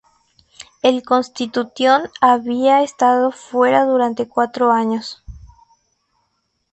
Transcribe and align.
El 0.81 1.03
Constitution 1.03 2.09
había 2.21 2.81
estado 2.81 3.31
fuera 3.31 3.85
durante 3.85 4.27
cuatro 4.27 4.71
años". 4.71 5.23